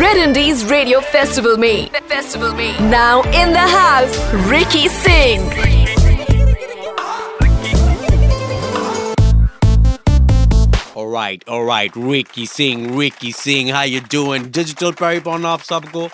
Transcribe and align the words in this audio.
Red 0.00 0.16
Indies 0.16 0.64
Radio 0.70 1.00
Festival 1.14 1.58
में 1.58 1.90
festival 2.08 2.52
में 2.60 2.90
Now 2.92 3.16
in 3.40 3.52
the 3.56 3.64
house 3.72 4.16
Ricky 4.52 4.88
Singh 4.94 5.44
All 10.94 11.08
right, 11.08 11.44
all 11.46 11.64
right, 11.64 11.94
Ricky 11.94 12.46
Singh, 12.46 12.96
Ricky 12.96 13.32
Singh, 13.32 13.68
how 13.68 13.82
you 13.82 14.00
doing? 14.00 14.48
Digital 14.60 14.94
Paripon 15.02 15.44
आप 15.46 15.62
सबको 15.70 16.08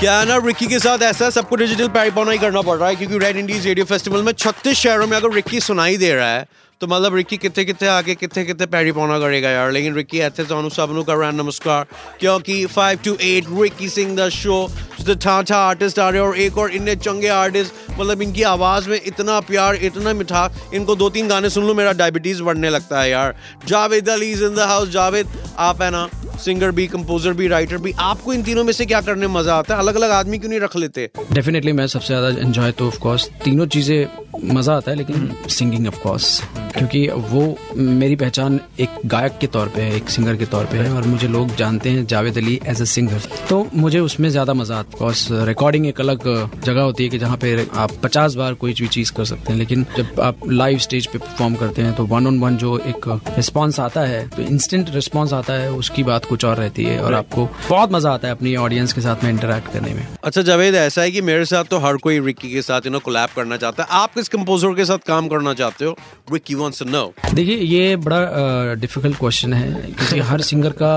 क्या 0.00 0.22
ना 0.24 0.36
Ricky 0.46 0.66
के 0.66 0.78
साथ 0.78 1.02
ऐसा 1.12 1.30
सबको 1.30 1.56
डिजिटल 1.56 1.88
पैरिपोना 1.96 2.30
ही 2.32 2.38
करना 2.38 2.62
पड़ 2.62 2.76
रहा 2.78 2.88
है 2.88 2.96
क्योंकि 2.96 3.18
रेड 3.18 3.36
इंडीज 3.36 3.66
रेडियो 3.66 3.86
फेस्टिवल 3.86 4.22
में 4.22 4.32
छत्तीस 4.32 4.78
शहरों 4.78 5.06
में 5.06 5.16
अगर 5.16 5.32
रिक्की 5.34 5.60
सुनाई 5.60 5.96
दे 5.96 6.12
रहा 6.14 6.28
है 6.28 6.46
तो 6.82 6.86
मतलब 6.88 7.14
रिकी 7.14 7.36
कितने 7.38 7.64
कितने 7.64 7.88
आगे 7.88 8.14
कितने 8.14 8.44
कितने 8.44 8.66
पैरी 8.66 8.92
पौना 8.92 9.18
करेगा 9.18 9.50
यार? 9.50 9.70
लेकिन 9.72 9.94
रिकी 9.94 10.18
ऐसे 10.20 10.42
तो 10.42 10.48
सोनू 10.48 10.68
सबनू 10.70 11.02
कर 11.02 11.16
रहा 11.16 11.30
नमस्कार। 11.32 11.86
क्योंकि 12.20 12.64
five 12.68 12.98
two 13.04 13.12
eight 13.22 13.46
Ricky 13.50 13.88
Singh 13.88 14.16
the 14.16 14.28
show 14.30 14.56
था 15.02 15.42
था 15.42 15.56
आर्टिस्ट 15.58 15.98
आ 15.98 16.08
रहे 16.08 16.20
हैं 16.20 16.28
और 16.28 16.38
एक 16.38 16.58
और 16.58 16.72
इतने 16.74 16.94
चंगे 16.96 17.28
आर्टिस्ट 17.28 18.00
मतलब 18.00 18.22
इनकी 18.22 18.42
आवाज़ 18.44 18.88
में 18.88 19.00
इतना 19.06 19.38
प्यार, 19.42 19.74
इतना 19.76 20.12
मिठा 20.12 20.48
इनको 20.74 20.96
दो 20.96 21.08
तीन 21.10 21.28
गाने 21.28 21.50
सुन 21.50 21.66
लो, 21.66 21.74
मेरा 21.74 21.92
डायबिटीज़ 21.92 22.42
बढ़ने 22.42 22.70
लगता 22.70 23.00
है 23.00 23.10
यार। 23.10 23.34
Javed 23.68 24.08
Ali 24.08 24.30
is 24.32 24.44
in 24.44 24.54
the 24.54 24.66
house 24.70 24.88
Javed, 24.88 25.28
आप 25.58 25.82
है 25.82 25.90
ना 25.90 26.08
सिंगर 26.44 26.70
भी 26.70 26.86
कंपोजर 26.88 27.32
भी 27.32 27.48
राइटर 27.48 27.78
भी, 27.78 27.92
आपको 28.00 28.32
इन 28.32 28.42
तीनों 28.42 28.64
में 28.64 28.72
से 28.72 28.86
क्या 28.86 29.00
करने 29.00 29.26
मज़ा 29.28 29.54
आता 29.54 29.74
है? 29.74 29.80
अलग 29.80 29.94
अलग 29.94 30.10
आदमी 30.10 30.38
क्यों 30.38 30.50
नहीं 30.50 30.60
रख 30.60 30.76
लेते? 30.76 31.08
डेफिनेटली 31.32 31.72
मैं 31.72 31.86
सबसे 31.86 32.14
ज़्यादा 32.14 32.28
एंजॉय 32.40 32.72
तो 32.72 32.86
ऑफ़ 32.86 32.98
कोर्स 32.98 33.28
तीनों 33.44 33.66
चीज़ें 33.66 34.21
मज़ा 34.34 34.76
आता 34.76 34.90
है 34.90 34.96
लेकिन 34.96 35.34
सिंगिंग 35.48 35.86
ऑफ़ 35.86 35.98
कोर्स 36.02 36.40
क्योंकि 36.76 37.06
वो 37.30 37.42
मेरी 37.76 38.16
पहचान 38.16 38.58
एक 38.80 38.98
गायक 39.06 39.36
के 39.40 39.46
तौर 39.46 39.68
पे 39.68 39.82
है 39.82 39.96
एक 39.96 40.08
सिंगर 40.10 40.36
के 40.36 40.46
तौर 40.46 40.64
पे 40.64 40.78
है 40.78 40.92
और 40.92 41.06
मुझे 41.06 41.28
लोग 41.28 41.54
जानते 41.56 41.90
हैं 41.90 42.04
Javed 42.06 42.38
Ali 42.38 42.58
as 42.66 42.80
a 42.82 42.84
singer 42.84 43.28
तो 43.48 43.66
मुझे 43.74 43.98
उसमें 44.00 44.28
ज़्यादा 44.28 44.54
मज़ा 44.54 44.78
आता 44.78 44.98
कोर्स 44.98 45.26
रिकॉर्डिंग 45.48 45.86
एक 45.86 46.00
अलग 46.00 46.24
जगह 46.64 46.80
होती 46.80 47.04
है 47.04 47.10
कि 47.10 47.18
जहाँ 47.18 47.36
पे 47.36 47.66
आप 47.76 47.92
पचास 48.02 48.34
बार 48.34 48.54
कोई 48.54 48.74
भी 48.80 48.88
चीज़ 48.88 49.12
कर 49.12 49.24
सकते 49.24 49.52
हैं 49.52 49.58
लेकिन 49.58 49.86
जब 49.96 50.20
आप 50.20 50.48
लाइव 50.48 50.78
स्टेज 50.78 51.06
पे 51.06 51.18
परफॉर्म 51.18 51.54
करते 51.54 51.82
हैं 51.82 51.94
तो 51.94 52.06
वन 52.06 52.26
ऑन 52.26 52.38
वन 52.40 52.56
जो 52.56 52.76
एक 52.86 53.08
रिस्पॉन्स 53.36 53.80
आता 53.80 54.00
है 54.06 54.26
तो 54.28 54.42
इंस्टेंट 54.42 54.94
रिस्पॉन्स 54.94 55.32
आता 55.32 55.52
है 55.52 55.70
उसकी 55.72 56.02
बात 56.02 56.24
कुछ 56.24 56.44
और 56.44 56.56
रहती 56.56 56.84
है 56.84 56.98
और 57.02 57.14
आपको 57.14 57.44
बहुत 57.68 57.92
मज़ा 57.92 58.12
आता 58.12 58.28
है 58.28 58.34
अपनी 58.34 58.54
ऑडियंस 58.56 58.92
के 58.92 59.00
साथ 59.00 59.24
में 59.24 59.30
इंटरेक्ट 59.30 59.72
करने 59.72 59.94
में। 59.94 60.06
अच्छा 60.24 60.42
जावेद 60.42 60.74
ऐसा 60.74 61.02
है 61.02 61.10
कि 61.10 61.20
मेरे 61.22 61.44
साथ 61.44 61.64
तो 61.64 61.78
हर 61.78 61.96
कोई 62.02 62.20
रिक्की 62.20 62.50
के 62.52 62.62
साथ 62.62 62.86
यू 62.86 62.92
नो 62.92 62.98
कोलैब 63.00 63.28
करना 63.36 63.56
चाहता 63.56 63.82
है। 63.82 63.88
आप 63.92 64.18
किस 64.22 64.28
कंपोजर 64.30 64.74
के 64.74 64.84
साथ 64.84 64.98
काम 65.06 65.28
करना 65.28 65.52
चाहते 65.54 65.84
हो? 65.84 65.96
रिक्की 66.32 66.54
वांट्स 66.54 66.78
टू 66.78 66.84
नो 66.88 67.02
देखिए, 67.34 67.56
ये 67.56 67.96
बड़ा 67.98 68.74
डिफ़िकल्ट 68.80 69.18
क्वेश्चन 69.18 69.52
है, 69.52 69.72
क्योंकि 69.92 70.18
हर 70.20 70.40
सिंगर 70.42 70.72
का 70.82 70.92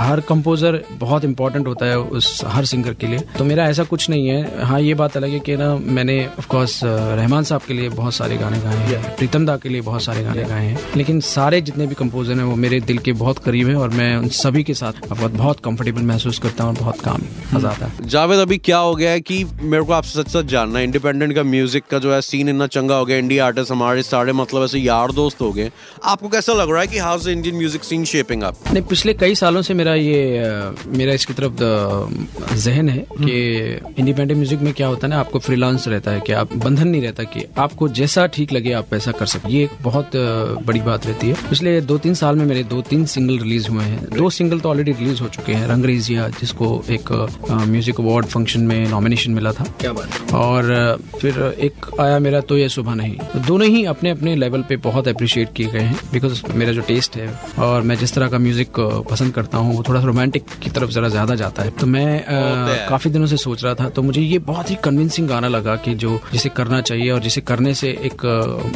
हर 0.00 0.20
कंपोजर 0.20 0.80
बहुत 0.92 1.24
इंपॉर्टेंट 1.24 1.66
होता 1.66 1.86
है 1.86 1.98
उस 1.98 2.40
हर 2.46 2.64
सिंगर 2.64 2.94
के 2.94 3.06
लिए। 3.06 3.18
तो 3.38 3.44
मेरा 3.44 3.64
ऐसा 3.68 3.84
कुछ 3.84 4.08
नहीं 4.10 4.28
है। 4.28 4.64
हाँ 4.64 4.80
ये 4.80 4.94
बात 4.94 5.16
अलग 5.16 5.30
है 5.30 5.40
कि 5.40 5.56
ना 5.56 5.74
मैंने 5.76 6.18
ऑफ़ 6.28 6.46
कोर्स 6.46 6.78
रहमान 6.84 7.44
साहब 7.44 7.62
के 7.62 7.74
लिए 7.74 7.88
बहुत 7.90 8.14
सारे 8.14 8.36
गाने 8.36 8.58
गाए 8.60 8.76
हैं। 8.76 9.16
प्रीतम 9.16 9.46
दा 9.46 9.56
के 9.56 9.68
लिए 9.68 9.80
बहुत 9.80 10.02
सारे 10.02 10.22
गाने 10.24 10.44
गाए 10.44 10.66
हैं। 10.66 10.78
लेकिन 10.96 11.20
सारे 11.22 11.60
जितने 11.60 11.86
भी 11.86 11.94
कंपोजर 11.94 12.38
हैं 12.38 12.44
वो 12.44 12.56
मेरे 12.56 12.80
दिल 12.82 12.98
के 12.98 13.12
बहुत 13.14 13.38
करीब 13.38 13.68
हैं 13.68 13.74
और 13.76 13.90
मैं 13.90 14.16
उन 14.16 14.28
सभी 14.36 14.62
के 14.62 14.74
साथ 14.74 15.06
बहुत 15.08 15.32
बहुत 15.32 15.60
कंफर्टेबल 15.64 16.02
महसूस 16.02 16.38
करता 16.38 16.64
हूँ 16.64 16.72
और 16.72 16.80
बहुत 16.80 17.00
काम 17.00 17.22
मज़ा 17.54 17.70
आता 17.70 17.86
है। 17.86 18.08
जावेद 18.08 18.38
अभी 18.38 18.58
क्या 18.60 18.78
हो 18.78 18.94
गया 18.94 19.10
है 19.10 19.20
कि 19.20 19.44
मेरे 19.62 19.82
को 19.84 19.92
आपसे 19.92 20.22
सच 20.22 20.28
सच 20.30 20.46
जानना 20.46 20.78
है 20.78 20.84
इंडिपेंडेंट 20.84 21.34
का 21.34 21.42
म्यूज़िक 21.44 21.84
का 21.90 21.98
जो 21.98 22.12
है 22.14 22.20
सीन 22.22 22.48
इतना 22.48 22.66
चंगा 22.68 22.96
हो 22.96 23.04
गया 23.04 23.16
इंडिया 23.18 23.46
आर्टिस्ट 23.46 23.72
हमारे 23.72 24.02
सारे 24.02 24.32
मतलब 24.32 24.64
ऐसे 24.64 24.78
यार 24.78 25.12
दोस्त 25.12 25.40
हो 25.40 25.52
गए। 25.52 25.70
आपको 26.04 26.28
कैसा 26.28 26.52
लग 26.52 26.70
रहा 26.70 26.80
है 26.80 26.86
कि 26.86 26.98
how 26.98 27.28
Indian 27.28 27.56
music 27.56 27.84
scene 27.84 28.04
shaping 28.06 28.42
up 28.42 28.72
नहीं 28.72 28.82
पिछले 28.84 29.14
कई 29.14 29.34
सालों 29.34 29.62
से 29.62 29.74
मेरा 29.74 29.89
ये 29.94 30.72
मेरा 30.98 31.12
इसकी 31.12 31.34
तरफ़ 31.34 32.54
जहन 32.56 32.88
है 32.88 33.04
कि 33.12 33.34
इंडिपेंडेंट 33.98 34.36
म्यूज़िक 34.36 34.60
में 34.60 34.72
क्या 34.74 34.86
होता 34.86 35.06
है 35.06 35.10
ना 35.10 35.18
आपको 35.20 35.38
फ्रीलांस 35.38 35.86
रहता 35.88 36.10
है 36.10 36.20
कि 36.20 36.32
आप 36.32 36.52
बंधन 36.56 36.88
नहीं 36.88 37.02
रहता 37.02 37.22
कि 37.24 37.44
आपको 37.58 37.88
जैसा 37.90 38.26
ठीक 38.28 38.52
लगे 38.52 38.72
आप 38.72 38.92
वैसा 38.92 39.12
कर 39.12 39.26
सकते 39.26 39.52
ये 39.52 39.62
एक 39.64 39.70
बहुत 39.82 40.10
बड़ी 40.66 40.80
बात 40.80 41.06
रहती 41.06 41.28
है। 41.28 41.34
पिछले 41.50 41.80
दो 41.82 41.98
तीन 41.98 42.14
साल 42.14 42.36
में 42.36 42.44
मेरे 42.46 42.62
दो 42.64 42.80
तीन 42.88 43.04
सिंगल 43.06 43.38
रिलीज़ 43.38 43.68
हुए 43.68 43.84
हैं। 43.84 44.04
दो 44.10 44.30
सिंगल 44.30 44.60
तो 44.60 44.68
ऑलरेडी 44.70 44.92
रिलीज़ 44.92 45.20
हो 45.22 45.28
चुके 45.28 45.52
हैं। 45.52 45.66
रंगरेजिया 45.68 46.28
जिसको 46.40 46.66
एक 46.90 47.12
म्यूज़िक 47.50 48.00
अवार्ड 48.00 48.26
फ़ंक्शन 48.26 48.60
में 48.62 48.88
नॉमिनेशन 48.90 49.32
मिला 49.32 49.52
था। 49.52 49.64
क्या 49.80 49.92
बात 49.92 50.32
और 50.34 50.98
फिर 51.20 51.42
एक 51.60 51.86
आया 52.00 52.18
मेरा 52.18 52.40
तो 52.42 52.56
ये 52.58 52.68
सुबह 52.68 52.94
नहीं। 52.94 53.16
तो 53.32 53.38
दोनों 53.46 53.68
ही 53.68 53.84
अपने 53.86 54.10
अपने 54.10 54.34
लेवल 54.36 54.62
पे 54.68 54.76
बहुत 54.84 55.08
अप्रिशिएट 55.08 55.52
किए 55.56 55.66
गए 55.66 55.80
हैं 55.80 55.98
बिकॉज़ 56.12 56.42
मेरा 56.54 56.72
जो 56.72 56.80
टेस्ट 56.88 57.16
है 57.16 57.28
और 57.60 57.82
मैं 57.82 57.96
जिस 57.98 58.14
तरह 58.14 58.28
का 58.28 58.38
म्यूज़िक 58.38 58.80
पसंद 59.10 59.34
करता 59.34 59.58
हूँ 59.58 59.69
वो 59.70 59.82
थोड़ा 59.88 60.00
सा 60.00 60.06
रोमांटिक 60.06 60.44
की 60.62 60.70
तरफ़ 60.70 60.90
जरा 60.90 61.08
ज़्यादा 61.08 61.34
जाता 61.34 61.62
है। 61.62 61.70
तो 61.70 61.86
मैं 61.86 62.86
काफ़ी 62.88 63.10
दिनों 63.10 63.26
से 63.26 63.36
सोच 63.38 63.64
रहा 63.64 63.74
था 63.74 63.88
तो 63.90 64.02
मुझे 64.02 64.20
ये 64.22 64.38
बहुत 64.46 64.70
ही 64.70 64.76
कन्विंसिंग 64.84 65.28
गाना 65.28 65.48
लगा 65.48 65.76
कि 65.78 65.94
जो 65.96 66.18
जिसे 66.32 66.48
करना 66.50 66.80
चाहिए 66.82 67.10
और 67.10 67.20
जिसे 67.20 67.40
करने 67.42 67.74
से 67.74 67.88
एक 68.04 68.24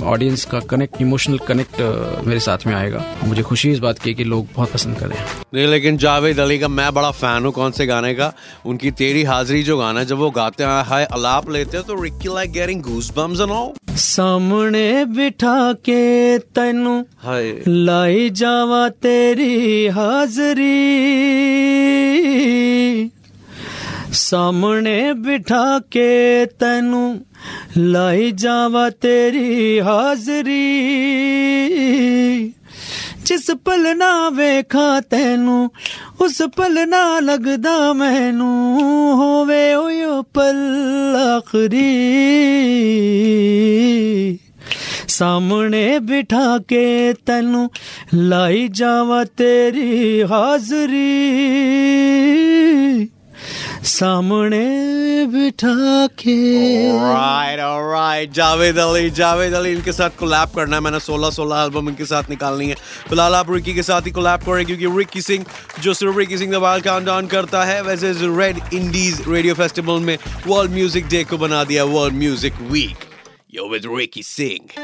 ऑडियंस 0.05 0.45
का 0.45 0.61
कनेक्ट 0.71 1.01
इमोशनल 1.03 1.39
कनेक्ट 1.49 1.81
मेरे 2.27 2.41
साथ 2.41 2.67
में 2.67 2.75
आएगा। 2.75 3.05
मुझे 3.25 3.43
खुशी 3.43 3.71
इस 3.73 3.79
बात 3.79 3.99
की 3.99 4.15
कि 4.15 4.25
लोग 4.25 4.47
बहुत 4.55 4.73
पसंद 4.73 4.99
करें 4.99 5.17
नहीं 5.55 5.67
लेकिन 5.67 5.97
जावेद 5.99 6.41
अली 6.41 6.59
का 6.59 6.69
मैं 6.71 6.93
बड़ा 6.95 7.11
फ़ैन 7.13 7.45
हूँ 7.45 7.53
कौन 7.53 7.71
से 7.73 7.87
गाने 7.87 8.15
का? 8.15 8.33
उनकी 8.67 8.91
तेरी 8.93 9.23
हाजिरी 9.25 9.63
जो 9.63 9.79
गाना 9.79 10.01
है 10.01 10.07
जब 10.07 10.19
वो 10.19 10.31
गाते 10.33 10.65
हैं 10.65 10.85
हाय 10.87 11.05
अलाप 11.13 11.51
लेते 11.51 11.77
हैं 11.77 11.87
तो 11.87 12.03
Ricky 12.03 12.35
like 12.35 12.53
getting 12.53 12.83
goose 12.83 13.13
bumps 13.17 13.41
and 13.41 13.51
all 13.51 13.73
सामने 14.03 15.05
बिठा 15.17 15.57
के 15.89 16.39
तेनू 16.57 16.95
लाई 17.87 18.29
जावा 18.41 18.89
तेरी 19.05 19.87
हाजरी 19.97 20.73
सामने 24.23 24.99
बिठा 25.27 25.67
के 25.97 26.11
तेनू 26.63 27.05
लाई 27.79 28.33
जावा 28.45 28.89
तेरी 29.05 29.79
हाजरी 29.89 30.63
जिस 33.27 33.51
पल 33.67 33.87
ना 33.99 34.13
वेखा 34.37 34.89
तेनू 35.11 35.59
उस 36.25 36.41
पल 36.57 36.79
ना 36.89 37.05
लगदा 37.21 37.77
मैनू 38.01 38.51
होवे 39.21 39.65
ओ 39.75 40.21
पल 40.37 40.59
आखरी 41.21 41.91
सामने 45.15 45.87
बिठा 46.01 46.47
के 46.73 47.13
तेनू 47.27 47.69
लाई 48.15 48.69
जावा 48.75 49.23
तेरी 49.39 50.21
हाजरी। 50.31 51.11
सामने 53.85 54.67
बिठा 55.27 56.07
के 56.19 56.35
alright, 56.91 57.61
alright. 57.61 58.33
जावेद 58.35 58.79
अली 58.79 59.11
जावेद 59.11 59.55
अली 59.55 59.73
इनके 59.73 59.93
साथ 59.93 60.11
कोलैब 60.19 60.49
करना 60.57 60.77
है। 60.77 60.83
मैंने 60.83 61.01
16 61.01 61.31
16 61.31 61.63
एल्बम 61.65 61.89
इनके 61.89 62.05
साथ 62.05 62.31
निकालनी 62.31 62.69
है। 62.69 62.75
फ़िलहाल 63.09 63.35
आप 63.35 63.51
रिकी 63.51 63.75
के 63.75 63.83
साथ 63.83 64.07
ही 64.07 64.11
कोलैब 64.11 64.41
करें 64.47 64.65
क्योंकि 64.67 64.97
रिकी 64.99 65.21
सिंह 65.23 65.45
जो 65.83 65.95
सिर्फ़ 65.95 66.19
रिकी 66.19 66.39
सिंह 66.39 66.53
दबाल 66.53 66.81
काउंटडाउन 66.81 67.27
करता 67.37 67.65
है 67.65 67.83
वैसे 67.83 68.13
रेड 68.39 68.61
इंडीज 68.75 69.23
रेडियो 69.29 69.55
फेस्टिवल 69.55 70.01
में 70.01 70.17
वर्ल्ड 70.47 70.73
म्यूज़िक 70.73 71.09
डे 71.09 71.25
को 71.25 71.39
बना 71.39 71.65
दिया 71.65 71.85
world 71.93 72.15
music 72.19 72.61
week 72.71 73.05
yo 73.55 73.69
with 73.71 73.83
Ricky 73.97 74.23
Singh 74.23 74.84